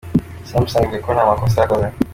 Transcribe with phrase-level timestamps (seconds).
[0.49, 1.87] Samsung ivuga ko ata makosa yakoze.